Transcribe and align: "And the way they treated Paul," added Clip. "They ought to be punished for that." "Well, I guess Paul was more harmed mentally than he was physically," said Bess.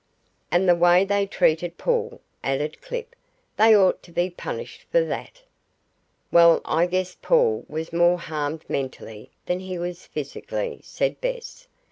"And 0.49 0.67
the 0.67 0.73
way 0.73 1.05
they 1.05 1.27
treated 1.27 1.77
Paul," 1.77 2.21
added 2.43 2.81
Clip. 2.81 3.15
"They 3.57 3.75
ought 3.77 4.01
to 4.01 4.11
be 4.11 4.31
punished 4.31 4.87
for 4.91 5.01
that." 5.05 5.43
"Well, 6.31 6.59
I 6.65 6.87
guess 6.87 7.15
Paul 7.21 7.65
was 7.69 7.93
more 7.93 8.17
harmed 8.17 8.67
mentally 8.67 9.29
than 9.45 9.59
he 9.59 9.77
was 9.77 10.07
physically," 10.07 10.81
said 10.83 11.21
Bess. 11.21 11.67